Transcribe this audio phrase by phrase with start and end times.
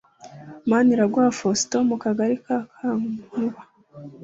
[0.69, 3.59] Maniraguha Faustin wo mu Kagali ka Kankuba